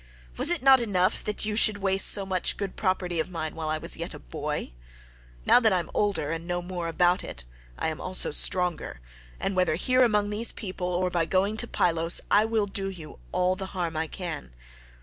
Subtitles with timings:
[0.35, 3.69] Was it not enough that you should waste so much good property of mine while
[3.69, 4.71] I was yet a boy?
[5.45, 7.45] Now that I am older and know more about it,
[7.77, 8.99] I am also stronger,
[9.39, 13.19] and whether here among this people, or by going to Pylos, I will do you
[13.31, 14.55] all the harm I can.